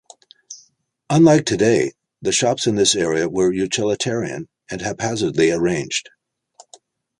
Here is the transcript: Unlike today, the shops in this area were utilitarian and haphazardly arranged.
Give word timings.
Unlike 1.11 1.45
today, 1.45 1.91
the 2.23 2.31
shops 2.31 2.65
in 2.65 2.73
this 2.73 2.95
area 2.95 3.29
were 3.29 3.53
utilitarian 3.53 4.47
and 4.71 4.81
haphazardly 4.81 5.51
arranged. 5.51 6.09